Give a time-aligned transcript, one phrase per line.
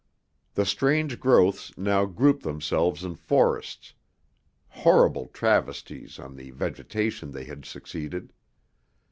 [0.55, 3.93] The strange growths now grouped themselves in forests,
[4.69, 8.33] horrible travesties on the vegetation they had succeeded.